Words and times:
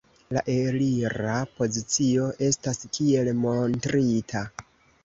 La 0.35 0.41
elira 0.53 1.35
pozicio 1.59 2.27
estas 2.49 2.83
kiel 2.99 3.35
montrita. 3.47 4.47